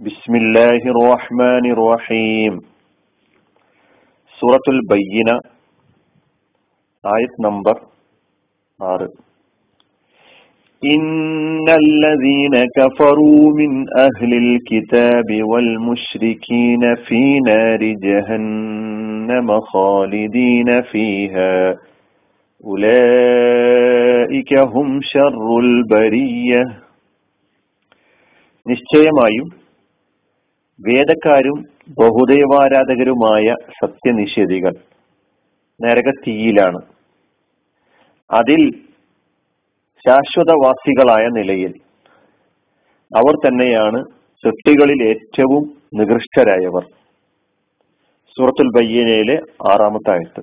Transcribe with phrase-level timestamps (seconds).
[0.00, 2.54] ബിസ്മില്ലാഹി റഹ്മാനി റഹീം
[4.38, 5.30] സൂറത്തുൽ ബയ്യന
[7.04, 7.80] ആയത് നമ്പർ
[8.80, 9.08] ആറ്.
[10.82, 13.72] إن الذين كفروا من
[14.02, 21.52] أهل الكتاب والمشركين في نار جهنم خالدين فيها.
[22.68, 26.62] أولئك هم شر البرية.
[28.66, 29.65] നിശ്ചയമായും
[30.80, 31.58] വേദക്കാരും
[32.00, 34.74] ബഹുദൈവാരാധകരുമായ സത്യനിഷേധികൾ.
[35.80, 36.80] നരകത്തീയിലാണ്
[38.30, 38.62] അതിൽ
[40.04, 41.72] ശാശ്വതവാസികളായ നിലയിൽ
[43.16, 44.00] അവർ തന്നെയാണ്
[44.42, 46.84] സൃഷ്ടികളിൽ ഏറ്റവും നികൃഷ്ടരായവർ.
[48.36, 49.36] സൂറത്തുൽ ബയ്യനയിലെ
[49.72, 50.42] ആറാമത്തെ ആയത്ത്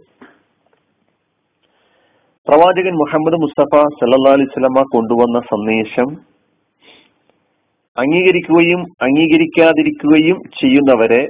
[2.48, 6.33] പ്രവാചകൻ മുഹമ്മദ് മുസ്തഫ സല്ലാ അലിസ്ലമ കൊണ്ടുവന്ന സന്ദേശം
[7.98, 11.28] അംഗീകരിക്കുകയും അംഗീകരിക്കാതിരിക്കുകയും ചെയ്യുന്നവരെ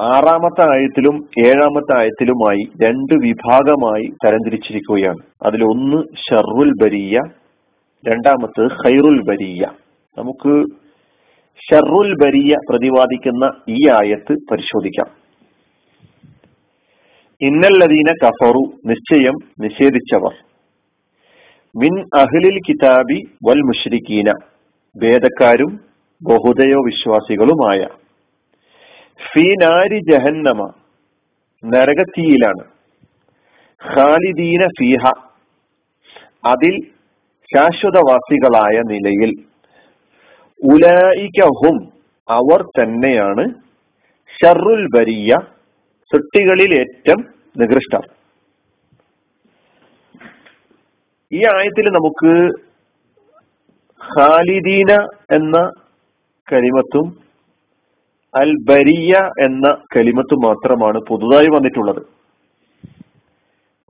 [0.00, 5.18] ആറാമത്തെ ആയത്തിലും ഏഴാമത്തെ ആയത്തിലുമായി രണ്ട് വിഭാഗമായി തരംതിരിച്ചിരിക്കുകയാണ്.
[5.42, 7.20] അതിലൊന്ന് ഷർറുൽ ബരിയ
[8.08, 9.66] രണ്ടാമത്ത് ഖൈറുൽ ബരിയ.
[10.18, 10.64] നമുക്ക്
[11.66, 15.06] ഷർറുൽ ബരിയ പ്രതിപാദിക്കുന്ന ഈ ആയത്ത് പരിശോധിക്കാം.
[17.40, 20.34] ഇന്നല്ലദീന കഫറു നിശ്ചയം നിഷേധിച്ചവർ.
[21.76, 24.32] മിൻ അഹ്ലിൽ കിതാബി വൽ മുഷ്രിക്കീന.
[24.96, 25.80] വേദക്കാരും
[26.22, 27.86] ബഹുദയോ വിശ്വാസികളുമായ
[29.32, 30.72] ഫീനാരി ജഹന്നമ
[31.64, 32.64] നരകത്തീയിലാണ്.
[33.82, 35.10] ഖാലിദീന ഫീഹ.
[36.44, 36.74] അതിൽ
[37.54, 39.32] ശാശ്വതവാസികളായ നിലയിൽ
[40.62, 41.76] ഉലായിക്കഹും
[42.28, 43.44] അവർ തന്നെയാണ്
[44.34, 45.36] ഷറുൽ ബരിയ
[46.12, 48.04] സൃഷ്ടികളിൽ ഏറ്റവും നികൃഷ്ടം
[51.32, 52.32] ഈ ആയത്തിൽ നമുക്ക്
[54.18, 54.92] ഖാലിദീന
[55.32, 55.70] എന്ന
[56.52, 57.24] കലിമത്തും
[58.40, 62.02] അൽ ബരിയ എന്ന കലിമത്തും മാത്രമാണ് പുതുതായി വന്നിട്ടുള്ളത്.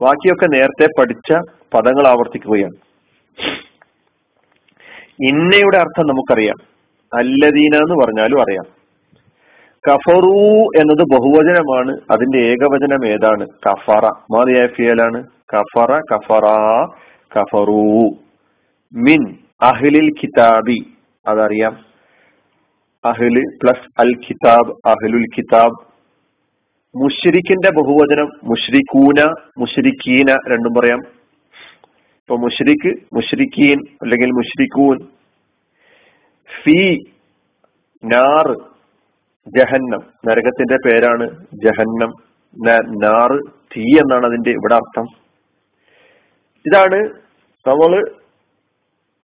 [0.01, 1.33] ബാക്കിയൊക്കെ നേരത്തെ പഠിച്ച
[1.73, 2.73] പദങ്ങൾ ആവർത്തിക്കുകയാണ്.
[5.27, 6.55] ഇന്നയുടെ അർത്ഥം നമുക്കറിയാം.
[7.17, 8.75] അല്ലദീന എന്ന് പറഞ്ഞാലും അറിയാം.
[9.89, 11.97] കഫറു എന്നത് ബഹുവചനമാണ്.
[12.11, 13.47] അതിന്റെ ഏകവചനം ഏതാണ്?
[13.69, 14.05] കഫറ.
[14.05, 15.27] മാതിയായ ഫിയലാണ്.
[15.55, 16.45] കഫറ കഫറ
[17.39, 18.09] കഫറു.
[18.93, 19.44] മിൻ.
[19.61, 20.93] അഹ്ലിൽ കിതാബി
[21.27, 21.85] അതറിയാം.
[23.05, 25.95] അഹ്ല് പ്ലസ് അൽ കിതാബ് അഹ്ലുൽ കിതാബ്.
[26.95, 30.99] മുഷ്രിഖിന്റെ ബഹുവചനം മുഷ്രിഖൂന മുഷരിഖീന രണ്ടും പറയാം.
[32.19, 35.07] ഇപ്പൊ മുഷരിഖ് മുഷരിഖീൻ അല്ലെങ്കിൽ മുഷരിഖൂൻ
[36.63, 37.05] ഫി
[38.03, 38.55] നാറ്
[39.47, 39.99] ജഹന്നം.
[40.27, 42.13] നരകത്തിന്റെ പേരാണ് ജഹന്നം.
[43.03, 43.39] നാറ്
[43.77, 45.05] തീ എന്നാണ് അതിന്റെ ഇവിടെ അർത്ഥം.
[46.67, 47.09] ഇതാണ്
[47.67, 48.24] നമ്മൾ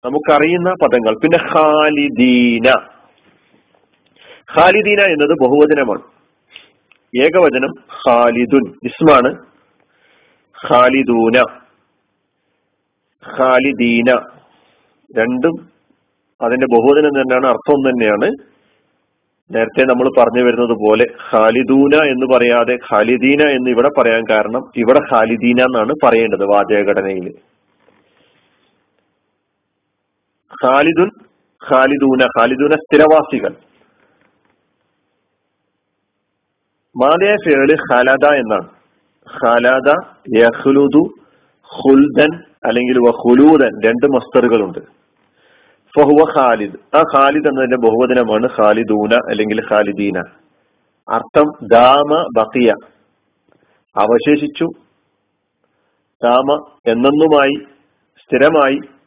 [0.06, 1.16] നമുക്കറിയുന്ന പദങ്ങൾ.
[1.16, 2.70] പിന്നെ ഖാലിദീന.
[4.58, 6.02] ഖാലിദീന എന്നത് ബഹുവചനമാണ്.
[7.24, 7.74] ഏകവചനം
[8.08, 8.74] ഖാലിദുൻ.
[8.84, 9.36] ഇസ്മാണ്
[10.70, 11.44] ഖാലിദൂന.
[13.38, 14.12] ഖാലിദീന.
[15.18, 15.70] രണ്ടും
[16.42, 18.32] അതിന്റെ ബഹുവചനം തന്നെയാണ് അർത്ഥം തന്നെയാണ്.
[19.52, 25.62] നേരത്തെ നമ്മൾ പറഞ്ഞു വരുന്നത് പോലെ ഖാലിദൂന എന്ന് പറയാതെ ഖാലിദീന എന്ന് ഇവിടെ പറയാൻ കാരണം ഇവിടെ ഖാലിദീന
[25.62, 27.34] എന്നാണ് പറയേണ്ടത് വാചകഘടനയിൽ
[30.66, 31.10] ഖാലിദുൻ
[31.70, 33.56] ഖാലിദൂന ഖാലിദൂന സ്ഥിരവാസികൾ.
[36.98, 38.70] മാതയ ഫേൾ ഖലദ എന്നാണ്.
[39.44, 39.94] ഖലദ
[40.38, 41.10] യഹ്ലുദു
[41.64, 44.80] ഖുൽദൻ അല്ലെങ്കിൽ വഹുലൂദൻ രണ്ട് മസ്തറുകളുണ്ട്.
[46.00, 46.98] ഫഹുവ ഖാലിദ്.
[46.98, 50.20] ആ ഖാലിദ് എന്നതിന്റെ ബഹുവചനമാണ് ഖാലിദൂന അല്ലെങ്കിൽ ഖാലിദീന.
[51.10, 52.74] അർത്ഥം ദാമ ബക്കിയ
[53.96, 54.66] അവശേഷിച്ചു.
[56.24, 57.54] ദാമ എന്നെന്നുമായി
[58.24, 58.99] സ്ഥിരമായി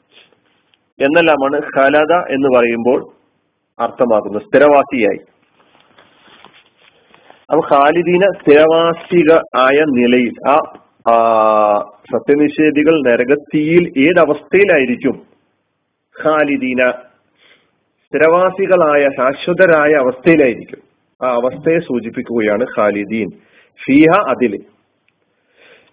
[1.01, 3.13] എന്നെല്ലാമാണ് ഖലദ എന്ന് പറയുമ്പോൾ
[3.81, 5.19] അർത്ഥമാക്കുന്നത് സ്ഥിരവാസിയായി.
[7.51, 10.57] അപ്പൊ ഖാലിദീന സ്ഥിരവാസിക ആയ നിലയിൽ ആ
[12.13, 15.23] സത്യനിഷേധികൾ നരകത്തിയിൽ ഏതവസ്ഥയിലായിരിക്കും?
[16.25, 16.91] ഖാലിദീന
[18.07, 20.83] സ്ഥിരവാസികളായ ശാശ്വതരായ അവസ്ഥയിലായിരിക്കും.
[21.27, 23.29] ആ അവസ്ഥയെ സൂചിപ്പിക്കുകയാണ് ഖാലിദീൻ.
[23.87, 24.72] ഫീഹ അതിൽ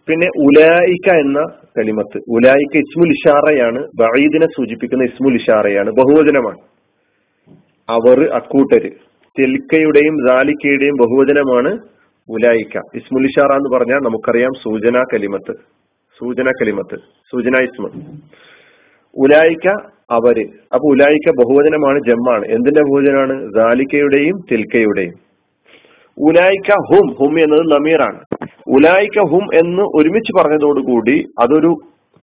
[0.09, 1.43] പിന്നെ ഉലായിക്ക എന്ന
[1.77, 2.21] കലിമത്ത്.
[2.29, 3.87] ഉലായിക്ക ഇസ്മുൽ ഇഷാറയാണ്.
[3.99, 5.91] ബഈദിനെ സൂചിപ്പിക്കുന്ന ഇസ്മുൽ ഇഷാറയാണ്.
[5.91, 6.57] ബഹുവചനമാണ്.
[7.89, 8.91] അവർ അക്കൂട്ടര്
[9.39, 11.77] തെൽക്കയുടെയും ദാലിക്കയുടെയും ബഹുവചനമാണ്
[12.29, 15.53] ഉലായിക്ക ഇസ്മുൽ ഇഷാറ എന്ന് പറഞ്ഞാൽ നമുക്കറിയാം സൂചന കലിമത്ത്.
[16.19, 16.95] സൂചന കലിമത്ത്.
[17.31, 17.87] സൂചന ഇസ്മ.
[19.17, 19.67] ഉലായിക്ക
[20.11, 20.41] അവർ
[20.73, 22.45] അപ്പൊ ഉലായിക്ക ബഹുവചനമാണ് ജമ്മാണ്.
[22.45, 23.53] എന്തിന്റെ ബഹുവചനമാണ്?
[23.53, 25.13] ദാലിക്കയുടെയും തെൽക്കയുടെയും.
[26.17, 28.38] ഉലായിക്ക ഹും ഹും എന്നത് നമീറാണ്.
[28.69, 31.75] ഉലായിക്ക ഹും എന്ന് ഒരുമിച്ച് പറഞ്ഞതോടുകൂടി അതൊരു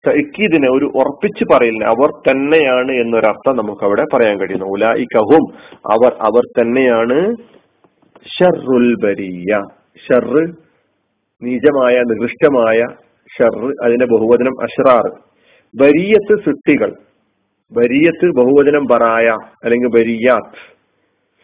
[0.07, 4.65] തക്കീദിനെ ഒരു ഉറപ്പിച്ച് പറയില്ല അവർ തന്നെയാണ് എന്നൊരർത്ഥം നമുക്ക് അവിടെ പറയാൻ കഴിയുന്നു.
[4.65, 5.53] ഉലായിക്കഹും
[5.91, 7.35] അവർ അവർ തന്നെയാണ്
[8.25, 9.61] ഷർറുൽ ബരിയ.
[9.97, 10.55] ഷർറ്
[11.43, 12.79] നീചമായ നികൃഷ്ടമായ
[13.37, 15.19] ഷർറ് അതിന്റെ ബഹുവചനം അഷ്റാർ.
[15.75, 16.93] ബരിയത്ത് സിട്ടികൾ
[17.71, 19.27] ബരിയത്ത് ബഹുവചനം ബറായ
[19.63, 20.75] അല്ലെങ്കിൽ ബരിയാത്ത്.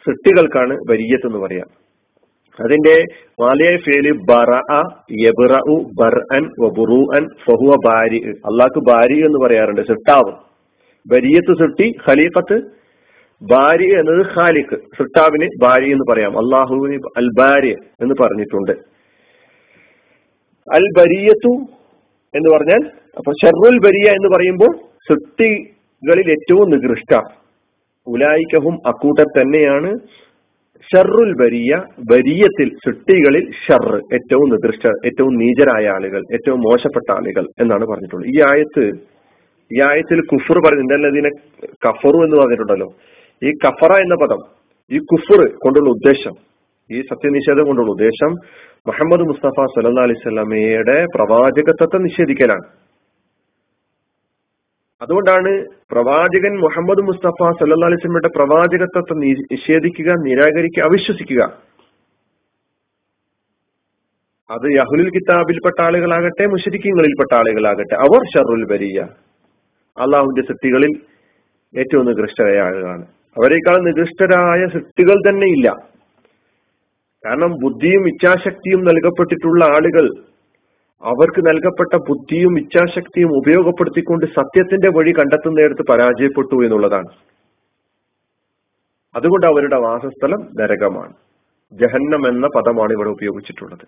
[0.06, 1.81] സിട്ടികൾക്കാണ് ബരിയത്ത് എന്ന് പറയാം.
[2.60, 2.96] അതിന്റെ
[3.42, 4.52] മാലയായ ഫേൽ ബറ
[5.22, 8.20] യബ്റഉ ബർഅൻ വബുറുഅൻ ഫഹുവ ബാരി
[8.50, 10.34] അള്ളാഹ്ക്ക് ബാരി എന്ന് പറയാറുണ്ട് സിട്ടാവ്.
[11.06, 12.58] ബരിയത്ത് സിട്ടി ഖലീഫത്ത്
[13.42, 14.78] ബാരി എന്നത് ഖാലിഖ്.
[14.98, 16.34] സിട്ടാവിന് ബാരി എന്ന് പറയാം.
[16.38, 17.72] അള്ളാഹുവിന് അൽ ബാരി
[18.02, 18.74] എന്ന് പറഞ്ഞിട്ടുണ്ട്.
[20.68, 21.54] അൽ ബരിയത്തു
[22.34, 22.84] എന്ന് പറഞ്ഞാൽ
[23.18, 24.72] അപ്പൊ ഷെറുൽ ബരിയ എന്ന് പറയുമ്പോൾ
[25.08, 27.14] സൃഷ്ടികളിൽ ഏറ്റവും നികൃഷ്ട.
[28.08, 29.90] ഉലായിക്കഹും അക്കൂട്ടർ തന്നെയാണ്
[30.90, 31.72] ഷർറുൽ ബരിയ
[32.12, 38.30] ബരിയത്തിൽ സൃഷ്ടികളിൽ ഷർറ് ഏറ്റവും നികൃഷ്ട ഏറ്റവും നീചരായ ആളുകൾ ഏറ്റവും മോശപ്പെട്ട ആളുകൾ എന്നാണ് പറഞ്ഞിട്ടുള്ളത്.
[38.36, 38.84] ഈ ആയത്ത്
[39.72, 41.32] ഈ ആയത്തിൽ കുഫർ പറഞ്ഞിട്ടുണ്ട് അതിനെ
[41.88, 42.90] കഫറു എന്ന് പറഞ്ഞിട്ടുണ്ടല്ലോ.
[43.42, 44.42] ഈ കഫറ എന്ന പദം
[44.92, 46.36] ഈ കുഫർ കൊണ്ടുള്ള ഉദ്ദേശം
[46.92, 48.32] ഈ സത്യനിഷേധം കൊണ്ടുള്ള ഉദ്ദേശം
[48.88, 52.66] മുഹമ്മദ് മുസ്തഫ സല്ലാ അലൈഹി സ്വലമയുടെ പ്രവാചകത്വത്തെ നിഷേധിക്കലാണ്.
[55.02, 55.52] അതുകൊണ്ടാണ്
[55.92, 59.16] പ്രവാചകൻ മുഹമ്മദ് മുസ്തഫ സല്ലാ അലിസ്ലമിയുടെ പ്രവാചകത്വത്തെ
[59.54, 61.42] നിഷേധിക്കുക നിരാകരിക്കുക അവിശ്വസിക്കുക.
[64.50, 68.98] അത് യഹുലുൽ കിതാബിൽപ്പെട്ട ആളുകളാകട്ടെ മുഷരിക്കങ്ങളിൽപ്പെട്ട ആളുകളാകട്ടെ അവർ ഷറുൽ ബരിയ.
[69.98, 70.92] അള്ളാഹുവിന്റെ സൃഷ്ടികളിൽ
[71.74, 73.06] ഏറ്റവും നികൃഷ്ടരായ ആളുകളാണ്
[73.36, 75.68] അവരെക്കാൾ നികൃഷ്ടരായ സൃഷ്ടികൾ തന്നെ ഇല്ല
[77.24, 80.06] കാരണം ബുദ്ധിയും ഇച്ഛാശക്തിയും നൽകപ്പെട്ടിട്ടുള്ള ആളുകൾ
[81.04, 87.08] അവർക്ക് നൽകപ്പെട്ട ബുദ്ധിയും ഇച്ഛാശക്തിയും ഉപയോഗപ്പെടുത്തിക്കൊണ്ട് സത്യത്തിന്റെ വഴി കണ്ടെത്തുന്നിടത്ത് പരാജയപ്പെട്ടു എന്നുള്ളതാണ്.
[89.16, 91.14] അതുകൊണ്ട് അവരുടെ വാസസ്ഥലം നരകമാണ്.
[91.74, 93.88] ജഹന്നം എന്ന പദമാണ് ഇവിടെ ഉപയോഗിച്ചിട്ടുള്ളത്.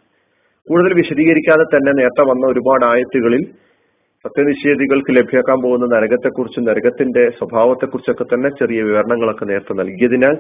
[0.69, 3.45] കൂടുതൽ വിശദീകരിക്കാതെ തന്നെ നേരത്തെ വന്ന ഒരുപാട് ആയത്തുകളിൽ
[4.23, 10.37] സത്യനിഷേധികൾക്ക് ലഭ്യമാക്കാൻ പോകുന്ന നരകത്തെക്കുറിച്ചും നരകത്തിന്റെ സ്വഭാവത്തെക്കുറിച്ചൊക്കെ തന്നെ ചെറിയ വിവരണങ്ങളൊക്കെ നേരത്തെ നൽകിയതിനാൽ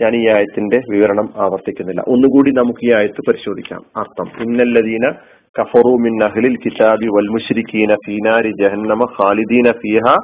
[0.00, 2.00] ഞാൻ ഈ ആയത്തിന്റെ വിവരണം ആവർത്തിക്കുന്നില്ല.
[2.08, 3.82] ഒന്നുകൂടി നമുക്ക് ഈ ആയത്ത് പരിശോധിക്കാം.
[3.96, 5.12] അർത്ഥം ഇന്നല്ലദീന
[5.58, 10.14] കഫറു മിൻ അഹ്ലിൽ കിതാബി വൽ മുശ്രിക്കീന ഫീനാരി ജഹന്നമ ഖാലിദീന ഫീഹ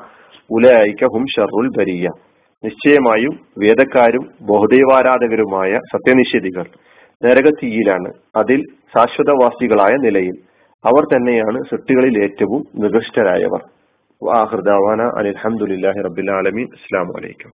[0.50, 2.08] ഉലൈക ഹും ഷർറുൽ ബരിയ
[2.64, 6.66] നിശ്ചയമായും വേദക്കാരും ബഹുദൈവാരാധകരുമായ സത്യനിഷേധികൾ
[7.22, 8.10] നരകത്തീയിലാണ്.
[8.36, 8.60] അതിൽ
[8.94, 10.36] ശാശ്വതവാസികളായ നിലയിൽ
[10.84, 13.62] അവർ തന്നെയാണ് സൃഷ്ടികളിൽ ഏറ്റവും നികൃഷ്ടരായവർ.
[14.22, 16.66] വാഹൃദാവാന അനിൽഹമുല്ലാഹി റബ്ബിൽ ആലമീൻ.
[16.72, 17.50] അസ്സാം വലൈക്കും